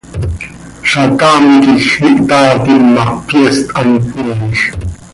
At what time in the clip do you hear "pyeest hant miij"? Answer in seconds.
3.27-4.59